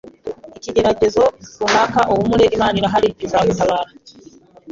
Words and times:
ikigeragezo 0.57 1.23
runaka 1.59 2.01
uhumure 2.13 2.45
Imana 2.55 2.75
irahari 2.79 3.09
izagutabara 3.25 3.89